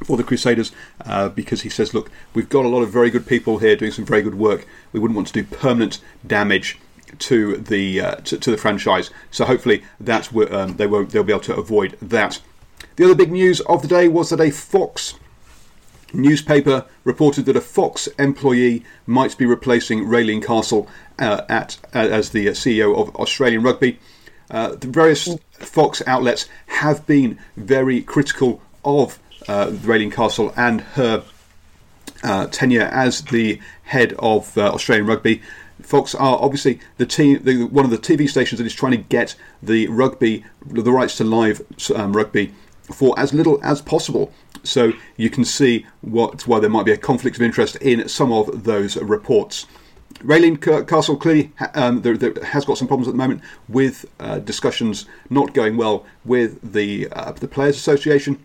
for 0.04 0.16
the 0.16 0.24
Crusaders 0.24 0.72
uh, 1.04 1.28
because 1.28 1.62
he 1.62 1.68
says, 1.68 1.94
look, 1.94 2.10
we've 2.34 2.48
got 2.48 2.64
a 2.64 2.68
lot 2.68 2.82
of 2.82 2.90
very 2.90 3.10
good 3.10 3.26
people 3.26 3.58
here 3.58 3.76
doing 3.76 3.92
some 3.92 4.04
very 4.04 4.22
good 4.22 4.34
work. 4.34 4.66
We 4.92 5.00
wouldn't 5.00 5.16
want 5.16 5.28
to 5.28 5.32
do 5.32 5.44
permanent 5.44 6.00
damage 6.26 6.78
to 7.18 7.56
the 7.56 8.00
uh, 8.00 8.14
to, 8.16 8.38
to, 8.38 8.50
the 8.50 8.56
franchise. 8.56 9.10
So 9.30 9.44
hopefully 9.44 9.84
that 10.00 10.34
um, 10.52 10.76
they 10.76 10.86
won't 10.86 11.10
they'll 11.10 11.24
be 11.24 11.32
able 11.32 11.40
to 11.42 11.56
avoid 11.56 11.96
that. 12.02 12.40
The 12.96 13.04
other 13.04 13.14
big 13.14 13.32
news 13.32 13.60
of 13.62 13.82
the 13.82 13.88
day 13.88 14.08
was 14.08 14.30
that 14.30 14.40
a 14.40 14.50
Fox 14.50 15.14
newspaper 16.12 16.86
reported 17.04 17.46
that 17.46 17.56
a 17.56 17.60
Fox 17.60 18.06
employee 18.18 18.84
might 19.06 19.36
be 19.36 19.46
replacing 19.46 20.04
Raelene 20.04 20.44
Castle 20.44 20.88
uh, 21.18 21.42
at 21.48 21.78
uh, 21.94 21.98
as 21.98 22.30
the 22.30 22.46
CEO 22.48 22.96
of 22.96 23.14
Australian 23.16 23.62
Rugby. 23.62 23.98
Uh, 24.50 24.76
the 24.76 24.86
various 24.86 25.28
Fox 25.52 26.02
outlets 26.06 26.48
have 26.66 27.06
been 27.06 27.38
very 27.56 28.00
critical 28.00 28.62
of 28.84 29.18
uh, 29.48 29.66
Raelene 29.66 30.12
Castle 30.12 30.52
and 30.56 30.80
her 30.80 31.24
uh, 32.22 32.46
tenure 32.46 32.82
as 32.82 33.22
the 33.22 33.60
head 33.84 34.14
of 34.18 34.56
uh, 34.56 34.72
Australian 34.72 35.06
Rugby. 35.06 35.42
Fox 35.82 36.14
are 36.14 36.38
obviously 36.40 36.80
the 36.96 37.06
team, 37.06 37.42
the, 37.42 37.64
one 37.64 37.84
of 37.84 37.90
the 37.90 37.98
TV 37.98 38.28
stations 38.28 38.58
that 38.58 38.66
is 38.66 38.74
trying 38.74 38.92
to 38.92 38.98
get 38.98 39.34
the 39.62 39.86
rugby, 39.88 40.44
the 40.64 40.90
rights 40.90 41.16
to 41.18 41.24
live 41.24 41.62
um, 41.94 42.16
rugby, 42.16 42.54
for 42.92 43.18
as 43.18 43.32
little 43.32 43.60
as 43.62 43.82
possible. 43.82 44.32
So 44.62 44.92
you 45.16 45.30
can 45.30 45.44
see 45.44 45.86
what 46.00 46.46
why 46.46 46.60
there 46.60 46.70
might 46.70 46.86
be 46.86 46.92
a 46.92 46.96
conflict 46.96 47.36
of 47.36 47.42
interest 47.42 47.76
in 47.76 48.08
some 48.08 48.32
of 48.32 48.64
those 48.64 48.96
reports. 48.96 49.66
Raelene 50.20 50.86
Castle 50.88 51.16
clearly 51.16 51.52
um, 51.74 52.02
there, 52.02 52.16
there, 52.16 52.32
has 52.42 52.64
got 52.64 52.78
some 52.78 52.88
problems 52.88 53.06
at 53.06 53.12
the 53.12 53.18
moment 53.18 53.42
with 53.68 54.06
uh, 54.18 54.38
discussions 54.38 55.06
not 55.28 55.52
going 55.52 55.76
well 55.76 56.06
with 56.24 56.72
the 56.72 57.08
uh, 57.12 57.32
the 57.32 57.48
Players 57.48 57.76
Association. 57.76 58.44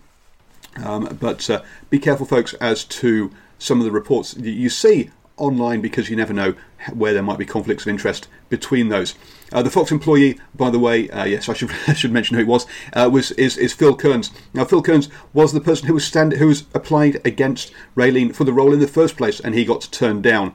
Um, 0.83 1.17
but 1.19 1.50
uh, 1.50 1.62
be 1.89 2.00
careful, 2.00 2.25
folks, 2.25 2.53
as 2.55 2.86
to 2.86 3.31
some 3.60 3.79
of 3.79 3.86
the 3.86 3.91
reports 3.91 4.36
you 4.38 4.69
see 4.69 5.12
online 5.41 5.81
because 5.81 6.10
you 6.10 6.15
never 6.15 6.33
know 6.33 6.53
where 6.93 7.13
there 7.13 7.24
might 7.24 7.38
be 7.38 7.45
conflicts 7.45 7.83
of 7.83 7.89
interest 7.89 8.27
between 8.50 8.89
those. 8.89 9.15
Uh, 9.51 9.62
the 9.62 9.69
Fox 9.69 9.91
employee, 9.91 10.39
by 10.55 10.69
the 10.69 10.79
way, 10.79 11.10
uh, 11.10 11.25
yes, 11.25 11.50
I 11.50 11.53
should 11.53 11.71
I 11.88 11.93
should 11.93 12.12
mention 12.12 12.36
who 12.36 12.43
it 12.43 12.48
was. 12.48 12.65
Uh, 12.93 13.10
was 13.12 13.31
is, 13.31 13.57
is 13.57 13.74
Phil 13.74 13.95
Kearns. 13.95 14.31
Now, 14.53 14.65
Phil 14.65 14.81
Kearns 14.81 15.10
was 15.33 15.51
the 15.51 15.62
person 15.62 15.88
who 15.88 15.93
was 15.93 16.05
stand 16.05 16.33
who 16.33 16.48
was 16.48 16.65
applied 16.74 17.19
against 17.25 17.71
Raelene 17.95 18.33
for 18.33 18.43
the 18.43 18.53
role 18.53 18.74
in 18.74 18.79
the 18.79 18.88
first 18.88 19.17
place, 19.17 19.39
and 19.39 19.55
he 19.55 19.65
got 19.65 19.89
turned 19.91 20.24
down. 20.24 20.53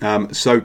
Um, 0.00 0.32
so, 0.32 0.62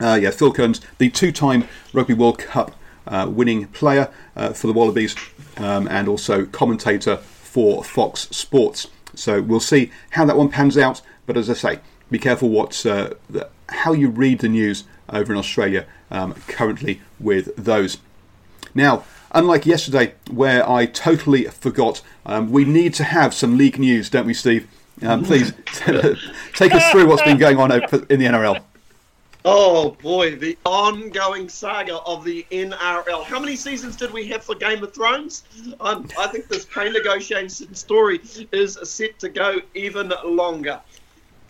uh, 0.00 0.18
yeah, 0.20 0.30
Phil 0.30 0.52
Kearns, 0.52 0.80
the 0.98 1.10
two-time 1.10 1.68
Rugby 1.92 2.14
World 2.14 2.38
Cup 2.38 2.74
uh, 3.06 3.28
winning 3.30 3.66
player 3.68 4.10
uh, 4.36 4.52
for 4.52 4.66
the 4.66 4.72
Wallabies, 4.72 5.14
um, 5.58 5.86
and 5.88 6.08
also 6.08 6.46
commentator 6.46 7.16
for 7.16 7.84
Fox 7.84 8.28
Sports. 8.30 8.88
So 9.14 9.42
we'll 9.42 9.60
see 9.60 9.90
how 10.10 10.24
that 10.24 10.36
one 10.36 10.48
pans 10.48 10.78
out. 10.78 11.02
But 11.26 11.36
as 11.36 11.50
I 11.50 11.54
say, 11.54 11.80
be 12.12 12.18
careful 12.18 12.48
what 12.48 12.84
uh, 12.86 13.10
the, 13.28 13.48
how 13.68 13.92
you 13.92 14.08
read 14.08 14.40
the 14.40 14.48
news 14.48 14.84
over 15.08 15.32
in 15.32 15.38
Australia 15.38 15.86
um, 16.10 16.34
currently 16.46 17.00
with 17.18 17.54
those. 17.56 17.98
Now, 18.74 19.04
unlike 19.32 19.66
yesterday, 19.66 20.14
where 20.30 20.68
I 20.68 20.86
totally 20.86 21.44
forgot, 21.44 22.02
um, 22.24 22.50
we 22.50 22.64
need 22.64 22.94
to 22.94 23.04
have 23.04 23.34
some 23.34 23.58
league 23.58 23.78
news, 23.78 24.08
don't 24.08 24.26
we, 24.26 24.34
Steve? 24.34 24.68
Um, 25.02 25.24
please 25.24 25.52
take 26.54 26.74
us 26.74 26.90
through 26.90 27.08
what's 27.08 27.22
been 27.22 27.38
going 27.38 27.58
on 27.58 27.72
in 27.72 28.20
the 28.20 28.26
NRL. 28.26 28.62
Oh 29.44 29.90
boy, 30.00 30.36
the 30.36 30.56
ongoing 30.64 31.48
saga 31.48 31.96
of 31.96 32.22
the 32.24 32.46
NRL. 32.52 33.24
How 33.24 33.40
many 33.40 33.56
seasons 33.56 33.96
did 33.96 34.12
we 34.12 34.24
have 34.28 34.44
for 34.44 34.54
Game 34.54 34.84
of 34.84 34.94
Thrones? 34.94 35.42
Um, 35.80 36.08
I 36.16 36.28
think 36.28 36.46
this 36.46 36.64
pay 36.64 36.88
negotiation 36.90 37.74
story 37.74 38.20
is 38.52 38.78
set 38.84 39.18
to 39.18 39.28
go 39.28 39.60
even 39.74 40.12
longer. 40.24 40.80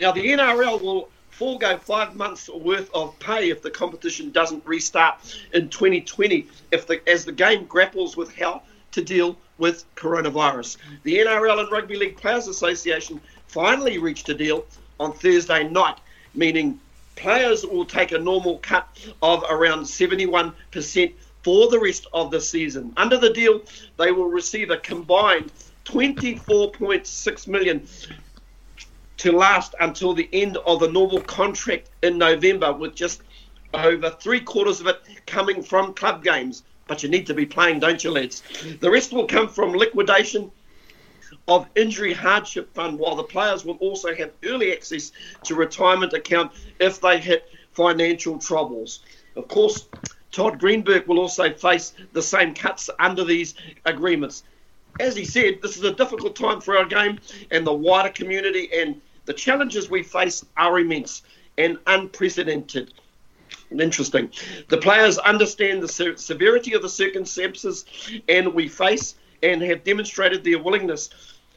Now, 0.02 0.10
the 0.10 0.26
NRL 0.26 0.82
will 0.82 1.10
forego 1.30 1.78
five 1.78 2.16
months 2.16 2.48
worth 2.48 2.90
of 2.92 3.16
pay 3.20 3.50
if 3.50 3.62
the 3.62 3.70
competition 3.70 4.32
doesn't 4.32 4.66
restart 4.66 5.38
in 5.54 5.68
2020, 5.68 6.48
if 6.72 6.88
the, 6.88 7.08
as 7.08 7.24
the 7.24 7.30
game 7.30 7.66
grapples 7.66 8.16
with 8.16 8.34
how 8.36 8.62
to 8.90 9.00
deal 9.00 9.36
with 9.58 9.84
coronavirus. 9.94 10.78
The 11.04 11.18
NRL 11.18 11.60
and 11.60 11.70
Rugby 11.70 11.94
League 11.94 12.16
Players 12.16 12.48
Association 12.48 13.20
finally 13.46 13.98
reached 13.98 14.28
a 14.28 14.34
deal 14.34 14.66
on 14.98 15.12
Thursday 15.12 15.68
night, 15.68 15.98
meaning 16.34 16.80
players 17.14 17.64
will 17.64 17.84
take 17.84 18.10
a 18.10 18.18
normal 18.18 18.58
cut 18.58 18.88
of 19.22 19.44
around 19.48 19.82
71% 19.82 21.12
for 21.44 21.70
the 21.70 21.78
rest 21.78 22.08
of 22.12 22.32
the 22.32 22.40
season. 22.40 22.92
Under 22.96 23.18
the 23.18 23.32
deal, 23.32 23.62
they 23.98 24.10
will 24.10 24.28
receive 24.28 24.70
a 24.70 24.78
combined 24.78 25.52
24.6 25.84 27.46
million 27.46 27.86
to 29.18 29.32
last 29.32 29.74
until 29.80 30.14
the 30.14 30.28
end 30.32 30.56
of 30.58 30.80
the 30.80 30.90
normal 30.90 31.20
contract 31.20 31.90
in 32.02 32.18
November, 32.18 32.72
with 32.72 32.94
just 32.94 33.22
over 33.74 34.10
three 34.10 34.40
quarters 34.40 34.80
of 34.80 34.86
it 34.86 35.00
coming 35.26 35.62
from 35.62 35.94
club 35.94 36.22
games. 36.24 36.62
But 36.86 37.02
you 37.02 37.08
need 37.08 37.26
to 37.26 37.34
be 37.34 37.46
playing, 37.46 37.80
don't 37.80 38.02
you, 38.02 38.10
lads? 38.10 38.42
The 38.80 38.90
rest 38.90 39.12
will 39.12 39.26
come 39.26 39.48
from 39.48 39.72
liquidation 39.72 40.50
of 41.48 41.66
injury 41.74 42.12
hardship 42.12 42.72
fund, 42.74 42.98
while 42.98 43.16
the 43.16 43.22
players 43.22 43.64
will 43.64 43.76
also 43.76 44.14
have 44.14 44.32
early 44.44 44.72
access 44.72 45.12
to 45.44 45.54
retirement 45.54 46.12
account 46.12 46.52
if 46.80 47.00
they 47.00 47.18
hit 47.18 47.48
financial 47.72 48.38
troubles. 48.38 49.00
Of 49.36 49.48
course, 49.48 49.88
Todd 50.30 50.58
Greenberg 50.58 51.06
will 51.06 51.18
also 51.18 51.52
face 51.52 51.94
the 52.12 52.22
same 52.22 52.54
cuts 52.54 52.90
under 52.98 53.24
these 53.24 53.54
agreements. 53.84 54.44
As 55.00 55.16
he 55.16 55.24
said, 55.24 55.60
this 55.62 55.76
is 55.76 55.84
a 55.84 55.92
difficult 55.92 56.36
time 56.36 56.60
for 56.60 56.76
our 56.76 56.84
game 56.84 57.18
and 57.50 57.66
the 57.66 57.72
wider 57.72 58.10
community, 58.10 58.68
and 58.74 59.00
the 59.24 59.32
challenges 59.32 59.88
we 59.88 60.02
face 60.02 60.44
are 60.56 60.78
immense 60.78 61.22
and 61.58 61.78
unprecedented. 61.86 62.94
Interesting. 63.70 64.30
The 64.68 64.78
players 64.78 65.18
understand 65.18 65.82
the 65.82 65.88
se- 65.88 66.16
severity 66.16 66.74
of 66.74 66.82
the 66.82 66.88
circumstances 66.88 67.84
and 68.28 68.52
we 68.52 68.68
face 68.68 69.14
and 69.42 69.62
have 69.62 69.84
demonstrated 69.84 70.44
their 70.44 70.62
willingness 70.62 71.10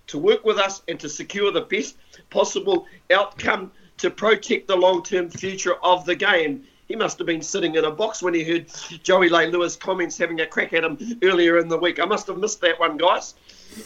to 0.08 0.18
work 0.18 0.46
with 0.46 0.58
us 0.58 0.82
and 0.88 1.00
to 1.00 1.10
secure 1.10 1.52
the 1.52 1.62
best 1.62 1.98
possible 2.30 2.86
outcome 3.12 3.72
to 3.98 4.10
protect 4.10 4.68
the 4.68 4.76
long 4.76 5.04
term 5.04 5.30
future 5.30 5.76
of 5.84 6.06
the 6.06 6.16
game. 6.16 6.64
He 6.88 6.96
must 6.96 7.18
have 7.18 7.26
been 7.26 7.42
sitting 7.42 7.76
in 7.76 7.84
a 7.84 7.90
box 7.90 8.22
when 8.22 8.36
he 8.36 8.44
heard 8.44 8.68
Joey 9.02 9.30
Leilua 9.30 9.80
comments 9.80 10.18
having 10.18 10.42
a 10.42 10.46
crack 10.46 10.72
at 10.74 10.84
him 10.84 11.20
earlier 11.24 11.58
in 11.58 11.68
the 11.68 11.78
week. 11.78 12.00
I 12.00 12.06
must 12.06 12.28
have 12.28 12.38
missed 12.38 12.62
that 12.62 12.80
one, 12.80 12.98
guys. 12.98 13.34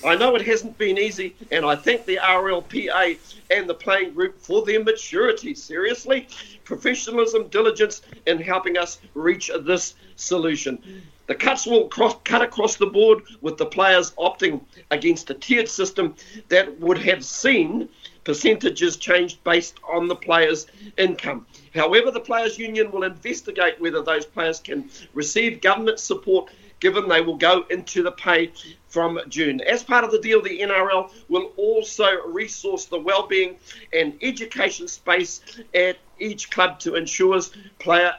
I 0.06 0.15
know 0.15 0.36
it 0.36 0.46
hasn't 0.46 0.77
been 0.77 0.98
easy, 0.98 1.36
and 1.50 1.65
I 1.65 1.75
thank 1.75 2.06
the 2.06 2.18
RLPA 2.18 3.18
and 3.51 3.70
the 3.70 3.74
playing 3.74 4.13
group 4.13 4.39
for 4.39 4.65
their 4.65 4.84
maturity. 4.84 5.56
Seriously, 5.56 6.27
professionalism, 6.65 7.48
diligence 7.48 8.01
in 8.27 8.39
helping 8.39 8.77
us 8.77 9.00
reach 9.13 9.50
this 9.62 9.96
solution. 10.18 11.03
The 11.30 11.36
cuts 11.36 11.68
will 11.68 11.88
cross, 11.90 12.16
cut 12.24 12.42
across 12.42 12.78
the 12.78 12.88
board 12.88 13.22
with 13.42 13.58
the 13.58 13.66
players 13.68 14.14
opting 14.18 14.62
against 14.90 15.30
a 15.30 15.36
tiered 15.36 15.70
system 15.70 16.16
that 16.48 16.80
would 16.80 16.98
have 16.98 17.24
seen 17.24 17.88
percentages 18.24 18.98
changed 18.98 19.44
based 19.44 19.80
on 19.88 20.08
the 20.08 20.16
player's 20.16 20.66
income. 20.98 21.46
However, 21.76 22.10
the 22.10 22.20
Players' 22.20 22.58
Union 22.58 22.90
will 22.90 23.04
investigate 23.04 23.80
whether 23.80 24.02
those 24.02 24.26
players 24.26 24.60
can 24.60 24.90
receive 25.14 25.62
government 25.62 26.00
support 26.00 26.50
given 26.80 27.08
they 27.08 27.22
will 27.22 27.38
go 27.38 27.64
into 27.70 28.02
the 28.02 28.12
pay 28.12 28.52
from 28.88 29.20
June. 29.30 29.62
As 29.62 29.84
part 29.84 30.04
of 30.04 30.12
the 30.12 30.20
deal, 30.20 30.42
the 30.42 30.62
NRL 30.62 31.12
will 31.28 31.52
also 31.58 32.22
resource 32.26 32.86
the 32.86 33.00
well-being 33.00 33.58
and 33.94 34.18
education 34.24 34.88
space 34.88 35.42
at 35.76 35.98
each 36.18 36.50
club 36.50 36.80
to 36.80 36.96
ensure 36.96 37.40
player 37.78 38.16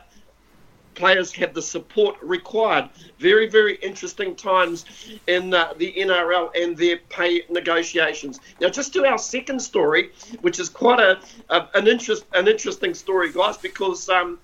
players 0.94 1.32
have 1.32 1.54
the 1.54 1.62
support 1.62 2.16
required. 2.22 2.88
Very, 3.18 3.48
very 3.48 3.76
interesting 3.76 4.34
times 4.34 4.84
in 5.26 5.54
uh, 5.54 5.72
the 5.76 5.92
NRL 5.96 6.50
and 6.60 6.76
their 6.76 6.98
pay 7.08 7.42
negotiations. 7.48 8.40
Now, 8.60 8.68
just 8.68 8.92
to 8.94 9.06
our 9.06 9.18
second 9.18 9.60
story, 9.60 10.10
which 10.40 10.58
is 10.58 10.68
quite 10.68 11.00
a, 11.00 11.20
a 11.48 11.68
an 11.74 11.86
interest 11.86 12.24
an 12.32 12.48
interesting 12.48 12.94
story, 12.94 13.32
guys, 13.32 13.56
because 13.56 14.08
um, 14.08 14.38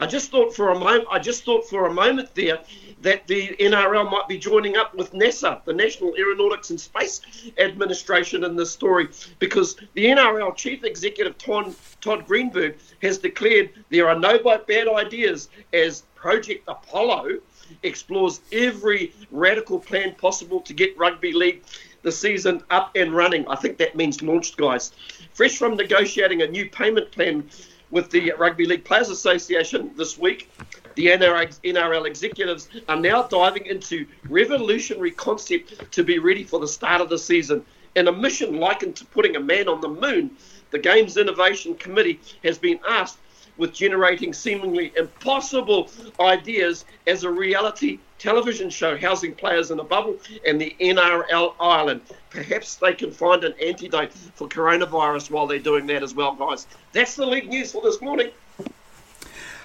I 0.00 0.06
just 0.06 0.30
thought 0.30 0.54
for 0.54 0.70
a 0.70 0.78
moment 0.78 1.06
I 1.10 1.18
just 1.18 1.44
thought 1.44 1.68
for 1.68 1.86
a 1.86 1.92
moment 1.92 2.34
there 2.34 2.58
that 3.02 3.26
the 3.26 3.54
NRL 3.60 4.10
might 4.10 4.26
be 4.28 4.38
joining 4.38 4.76
up 4.76 4.94
with 4.94 5.12
NASA, 5.12 5.62
the 5.64 5.74
National 5.74 6.14
Aeronautics 6.16 6.70
and 6.70 6.80
Space 6.80 7.20
Administration, 7.58 8.44
in 8.44 8.56
this 8.56 8.72
story, 8.72 9.08
because 9.38 9.76
the 9.92 10.06
NRL 10.06 10.56
Chief 10.56 10.84
Executive 10.84 11.36
Todd, 11.36 11.74
Todd 12.04 12.26
Greenberg 12.26 12.76
has 13.00 13.16
declared 13.16 13.70
there 13.88 14.10
are 14.10 14.18
no 14.18 14.38
bad 14.38 14.88
ideas 14.88 15.48
as 15.72 16.02
Project 16.14 16.62
Apollo 16.68 17.38
explores 17.82 18.42
every 18.52 19.14
radical 19.30 19.78
plan 19.78 20.14
possible 20.16 20.60
to 20.60 20.74
get 20.74 20.96
rugby 20.98 21.32
league 21.32 21.62
the 22.02 22.12
season 22.12 22.62
up 22.68 22.90
and 22.94 23.14
running. 23.14 23.48
I 23.48 23.56
think 23.56 23.78
that 23.78 23.96
means 23.96 24.20
launched, 24.20 24.58
guys. 24.58 24.92
Fresh 25.32 25.56
from 25.56 25.76
negotiating 25.76 26.42
a 26.42 26.46
new 26.46 26.68
payment 26.68 27.10
plan 27.10 27.48
with 27.90 28.10
the 28.10 28.32
Rugby 28.32 28.66
League 28.66 28.84
Players 28.84 29.08
Association 29.08 29.90
this 29.96 30.18
week, 30.18 30.50
the 30.96 31.06
NRL 31.06 32.06
executives 32.06 32.68
are 32.86 33.00
now 33.00 33.22
diving 33.22 33.64
into 33.64 34.04
revolutionary 34.28 35.12
concept 35.12 35.90
to 35.92 36.04
be 36.04 36.18
ready 36.18 36.44
for 36.44 36.60
the 36.60 36.68
start 36.68 37.00
of 37.00 37.08
the 37.08 37.18
season. 37.18 37.64
In 37.94 38.08
a 38.08 38.12
mission 38.12 38.58
likened 38.58 38.96
to 38.96 39.04
putting 39.06 39.36
a 39.36 39.40
man 39.40 39.68
on 39.68 39.80
the 39.80 39.88
moon, 39.88 40.36
the 40.70 40.78
Games 40.78 41.16
Innovation 41.16 41.74
Committee 41.76 42.20
has 42.42 42.58
been 42.58 42.80
asked 42.88 43.18
with 43.56 43.72
generating 43.72 44.32
seemingly 44.32 44.92
impossible 44.96 45.88
ideas 46.18 46.84
as 47.06 47.22
a 47.22 47.30
reality 47.30 48.00
television 48.18 48.68
show 48.68 48.96
housing 48.96 49.32
players 49.32 49.70
in 49.70 49.78
a 49.78 49.84
bubble 49.84 50.16
and 50.44 50.60
the 50.60 50.74
NRL 50.80 51.54
Ireland. 51.60 52.00
Perhaps 52.30 52.76
they 52.76 52.94
can 52.94 53.12
find 53.12 53.44
an 53.44 53.54
antidote 53.62 54.12
for 54.12 54.48
coronavirus 54.48 55.30
while 55.30 55.46
they're 55.46 55.60
doing 55.60 55.86
that 55.86 56.02
as 56.02 56.14
well, 56.14 56.34
guys. 56.34 56.66
That's 56.92 57.14
the 57.14 57.26
league 57.26 57.48
news 57.48 57.70
for 57.70 57.82
this 57.82 58.00
morning. 58.00 58.30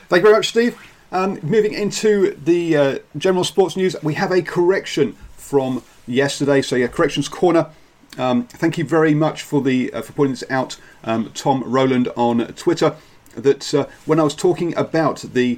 Thank 0.09 0.21
you 0.21 0.21
very 0.21 0.33
much, 0.33 0.49
Steve. 0.49 0.77
Um, 1.11 1.39
moving 1.41 1.73
into 1.73 2.35
the 2.35 2.77
uh, 2.77 2.99
general 3.17 3.43
sports 3.43 3.75
news, 3.75 3.95
we 4.03 4.13
have 4.13 4.31
a 4.31 4.43
correction 4.43 5.13
from 5.37 5.81
yesterday. 6.05 6.61
So, 6.61 6.75
yeah, 6.75 6.87
corrections 6.87 7.27
corner. 7.27 7.71
Um, 8.19 8.45
thank 8.47 8.77
you 8.77 8.83
very 8.83 9.13
much 9.13 9.43
for 9.43 9.61
the 9.61 9.93
uh, 9.93 10.01
for 10.01 10.11
pointing 10.11 10.33
this 10.33 10.43
out, 10.49 10.75
um, 11.05 11.31
Tom 11.33 11.63
Rowland 11.63 12.09
on 12.17 12.45
Twitter. 12.47 12.97
That 13.35 13.73
uh, 13.73 13.85
when 14.05 14.19
I 14.19 14.23
was 14.23 14.35
talking 14.35 14.75
about 14.75 15.21
the 15.21 15.57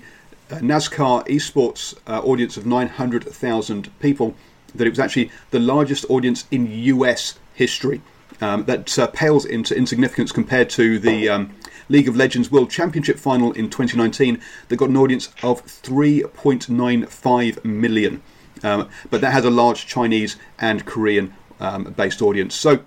uh, 0.51 0.57
NASCAR 0.57 1.27
esports 1.27 1.97
uh, 2.05 2.21
audience 2.21 2.57
of 2.57 2.67
900,000 2.67 3.99
people, 3.99 4.35
that 4.75 4.85
it 4.85 4.91
was 4.91 4.99
actually 4.99 5.31
the 5.49 5.59
largest 5.59 6.05
audience 6.07 6.45
in 6.51 6.71
US 6.71 7.39
history. 7.55 8.03
Um, 8.41 8.65
that 8.65 8.97
uh, 8.97 9.07
pales 9.07 9.45
into 9.45 9.75
insignificance 9.75 10.31
compared 10.31 10.69
to 10.71 10.97
the 10.97 11.29
um, 11.29 11.53
League 11.89 12.07
of 12.07 12.15
Legends 12.15 12.51
World 12.51 12.71
Championship 12.71 13.19
final 13.19 13.51
in 13.51 13.69
2019 13.69 14.41
that 14.67 14.77
got 14.77 14.89
an 14.89 14.97
audience 14.97 15.27
of 15.43 15.63
3.95 15.63 17.63
million. 17.63 18.23
Um, 18.63 18.89
but 19.11 19.21
that 19.21 19.31
has 19.31 19.45
a 19.45 19.51
large 19.51 19.85
Chinese 19.85 20.37
and 20.57 20.87
Korean 20.87 21.35
um, 21.61 21.83
based 21.95 22.21
audience. 22.21 22.55
So, 22.55 22.79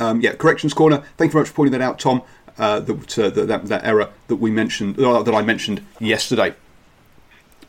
um, 0.00 0.20
yeah, 0.20 0.34
corrections 0.34 0.72
corner. 0.72 1.02
Thank 1.16 1.30
you 1.30 1.32
very 1.32 1.42
much 1.42 1.48
for 1.48 1.56
pointing 1.56 1.72
that 1.72 1.82
out, 1.82 1.98
Tom. 1.98 2.22
Uh, 2.56 2.80
that, 2.80 3.18
uh, 3.18 3.30
that, 3.30 3.66
that 3.66 3.84
error 3.84 4.10
that 4.26 4.36
we 4.36 4.50
mentioned, 4.50 4.98
uh, 4.98 5.22
that 5.22 5.32
I 5.32 5.42
mentioned 5.42 5.84
yesterday. 6.00 6.54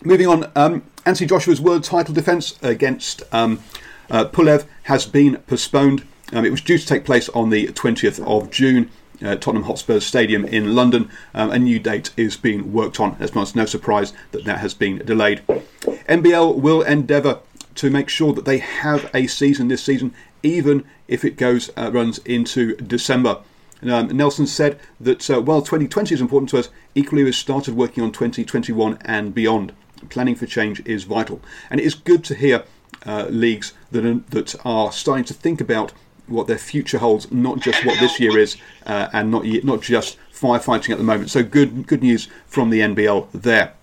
Moving 0.04 0.26
on, 0.26 0.52
um, 0.56 0.84
Anthony 1.06 1.28
Joshua's 1.28 1.62
world 1.62 1.84
title 1.84 2.14
defence 2.14 2.58
against 2.64 3.22
um, 3.32 3.62
uh, 4.10 4.26
Pulev 4.26 4.66
has 4.84 5.06
been 5.06 5.38
postponed. 5.46 6.08
Um, 6.34 6.44
it 6.44 6.50
was 6.50 6.62
due 6.62 6.80
to 6.80 6.86
take 6.86 7.06
place 7.06 7.30
on 7.30 7.52
the 7.52 7.68
20th 7.68 8.26
of 8.26 8.50
June 8.50 8.90
uh, 9.22 9.36
Tottenham 9.36 9.64
Hotspur 9.64 10.00
Stadium 10.00 10.46
in 10.46 10.76
London. 10.76 11.10
Um, 11.34 11.52
a 11.52 11.60
new 11.60 11.80
date 11.80 12.12
is 12.18 12.38
being 12.38 12.72
worked 12.72 13.00
on. 13.00 13.18
It's 13.20 13.56
no 13.56 13.66
surprise 13.66 14.14
that 14.32 14.46
that 14.46 14.60
has 14.60 14.74
been 14.74 15.00
delayed. 15.00 15.42
NBL 15.48 16.58
will 16.58 16.82
endeavour 16.82 17.40
to 17.80 17.90
make 17.90 18.10
sure 18.10 18.34
that 18.34 18.44
they 18.44 18.58
have 18.58 19.10
a 19.14 19.26
season 19.26 19.70
this 19.70 19.82
season, 19.82 20.14
even 20.44 20.84
if 21.08 21.24
it 21.24 21.38
goes 21.38 21.70
uh, 21.78 21.90
runs 21.90 22.18
into 22.20 22.76
December. 22.76 23.40
Um, 23.82 24.08
Nelson 24.08 24.48
said 24.48 24.78
that 25.00 25.30
uh, 25.30 25.40
while 25.40 25.62
2020 25.62 26.14
is 26.14 26.20
important 26.20 26.50
to 26.50 26.58
us, 26.58 26.68
equally 26.94 27.24
we've 27.24 27.34
started 27.34 27.78
working 27.78 28.04
on 28.04 28.12
2021 28.12 28.98
and 29.06 29.34
beyond. 29.34 29.72
Planning 30.10 30.36
for 30.36 30.46
change 30.46 30.82
is 30.86 31.06
vital, 31.06 31.40
and 31.70 31.80
it 31.80 31.86
is 31.86 31.96
good 31.96 32.26
to 32.26 32.36
hear 32.36 32.66
uh, 33.06 33.28
leagues 33.30 33.72
that 33.92 34.06
are, 34.06 34.20
that 34.32 34.56
are 34.66 34.92
starting 34.92 35.24
to 35.26 35.34
think 35.34 35.62
about 35.62 35.94
what 36.28 36.48
their 36.48 36.58
future 36.58 36.98
holds, 36.98 37.32
not 37.32 37.62
just 37.62 37.86
what 37.86 37.98
this 38.02 38.20
year 38.20 38.38
is, 38.38 38.58
uh, 38.88 39.08
and 39.14 39.32
not 39.32 39.46
not 39.64 39.82
just 39.82 40.18
firefighting 40.34 40.90
at 40.90 40.98
the 40.98 41.04
moment. 41.04 41.30
So 41.30 41.44
good 41.44 41.88
good 41.88 42.04
news 42.04 42.28
from 42.46 42.72
the 42.72 42.82
NBL 42.82 43.30
there. 43.34 43.74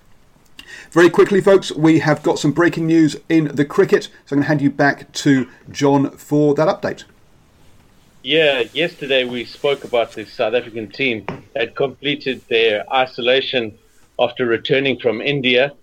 Very 0.91 1.11
quickly, 1.11 1.41
folks, 1.41 1.73
we 1.73 2.01
have 2.01 2.23
got 2.23 2.39
some 2.39 2.53
breaking 2.53 2.87
news 2.87 3.17
in 3.29 3.55
the 3.55 3.65
cricket. 3.65 4.05
So 4.05 4.35
I'm 4.35 4.39
going 4.39 4.43
to 4.43 4.49
hand 4.49 4.63
you 4.63 4.71
back 4.71 5.13
to 5.13 5.49
John 5.71 6.11
for 6.11 6.55
that 6.55 6.69
update. 6.69 7.05
Yeah, 8.23 8.65
yesterday 8.73 9.25
we 9.25 9.45
spoke 9.45 9.85
about 9.85 10.13
the 10.13 10.25
South 10.25 10.55
African 10.55 10.91
team 10.91 11.27
that 11.55 11.77
completed 11.77 12.43
their 12.49 12.85
isolation 12.93 13.79
after 14.19 14.47
returning 14.47 14.99
from 14.99 15.21
India. 15.21 15.75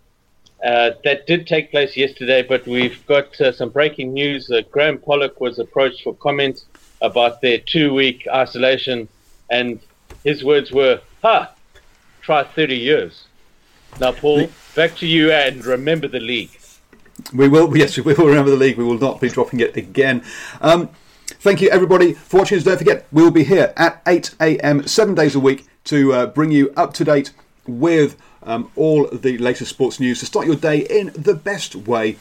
Uh, 0.63 0.91
that 1.03 1.27
did 1.27 1.45
take 1.45 1.71
place 1.71 1.95
yesterday, 1.97 2.41
but 2.41 2.65
we've 2.65 3.05
got 3.05 3.39
uh, 3.39 3.51
some 3.51 3.69
breaking 3.69 4.13
news. 4.13 4.49
Uh, 4.49 4.61
Graeme 4.71 4.97
Pollock 4.97 5.39
was 5.41 5.59
approached 5.59 6.03
for 6.03 6.15
comment 6.15 6.65
about 7.01 7.41
their 7.41 7.57
two 7.57 7.93
week 7.93 8.27
isolation, 8.33 9.07
and 9.49 9.79
his 10.23 10.43
words 10.43 10.71
were, 10.71 11.01
Ha, 11.21 11.53
try 12.21 12.43
30 12.43 12.75
years. 12.75 13.27
Now, 13.99 14.11
Paul, 14.11 14.49
back 14.75 14.95
to 14.97 15.07
you 15.07 15.31
and 15.31 15.65
remember 15.65 16.07
the 16.07 16.19
league. 16.19 16.51
We 17.33 17.47
will, 17.47 17.75
yes, 17.77 17.97
we 17.97 18.13
will 18.13 18.27
remember 18.27 18.51
the 18.51 18.57
league. 18.57 18.77
We 18.77 18.83
will 18.83 18.99
not 18.99 19.21
be 19.21 19.29
dropping 19.29 19.59
it 19.59 19.77
again. 19.77 20.23
Um, 20.61 20.89
thank 21.25 21.61
you, 21.61 21.69
everybody, 21.69 22.13
for 22.13 22.37
watching 22.39 22.57
us. 22.57 22.63
Don't 22.63 22.77
forget, 22.77 23.07
we 23.11 23.23
will 23.23 23.31
be 23.31 23.43
here 23.43 23.73
at 23.77 24.01
8 24.07 24.35
a.m., 24.41 24.87
seven 24.87 25.15
days 25.15 25.35
a 25.35 25.39
week, 25.39 25.67
to 25.85 26.13
uh, 26.13 26.25
bring 26.27 26.51
you 26.51 26.73
up 26.75 26.93
to 26.95 27.03
date 27.03 27.33
with 27.67 28.17
um, 28.43 28.71
all 28.75 29.07
the 29.07 29.37
latest 29.37 29.69
sports 29.69 29.99
news 29.99 30.19
to 30.19 30.25
start 30.25 30.45
your 30.45 30.55
day 30.55 30.79
in 30.79 31.11
the 31.15 31.33
best 31.33 31.75
way 31.75 32.17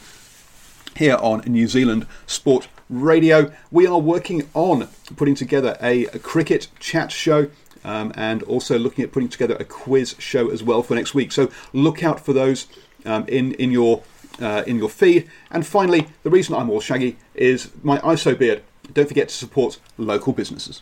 here 0.95 1.15
on 1.15 1.41
New 1.47 1.67
Zealand 1.67 2.05
Sport 2.27 2.67
Radio. 2.89 3.51
We 3.71 3.87
are 3.87 3.99
working 3.99 4.49
on 4.53 4.89
putting 5.15 5.35
together 5.35 5.77
a, 5.81 6.05
a 6.07 6.19
cricket 6.19 6.67
chat 6.79 7.11
show. 7.11 7.49
Um, 7.85 8.13
and 8.15 8.43
also 8.43 8.79
looking 8.79 9.03
at 9.03 9.11
putting 9.11 9.27
together 9.27 9.57
a 9.59 9.65
quiz 9.65 10.15
show 10.17 10.49
as 10.49 10.63
well 10.63 10.83
for 10.83 10.95
next 10.95 11.13
week. 11.13 11.33
So 11.33 11.51
look 11.73 12.01
out 12.01 12.19
for 12.23 12.31
those 12.31 12.67
um, 13.05 13.25
in 13.27 13.53
in 13.55 13.71
your 13.71 14.03
uh, 14.41 14.63
in 14.65 14.77
your 14.77 14.89
feed. 14.89 15.29
And 15.51 15.65
finally, 15.65 16.07
the 16.23 16.29
reason 16.29 16.55
I'm 16.55 16.69
all 16.69 16.79
shaggy 16.79 17.17
is 17.35 17.71
my 17.83 17.99
ISO 17.99 18.37
beard. 18.37 18.63
Don't 18.93 19.07
forget 19.07 19.29
to 19.29 19.35
support 19.35 19.79
local 19.97 20.33
businesses. 20.33 20.81